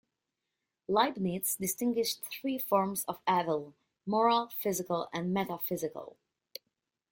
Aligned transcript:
Leibniz 0.89 1.55
distinguishes 1.57 2.19
three 2.31 2.57
forms 2.57 3.03
of 3.07 3.19
evil: 3.29 3.75
moral, 4.07 4.47
physical, 4.49 5.07
and 5.13 5.31
metaphysical. 5.31 6.17